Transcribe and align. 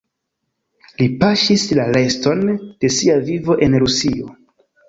Li 1.01 1.07
paŝis 1.25 1.67
la 1.81 1.85
reston 1.97 2.43
de 2.65 2.93
sia 2.97 3.21
vivo 3.29 3.59
en 3.67 3.81
Rusio. 3.85 4.35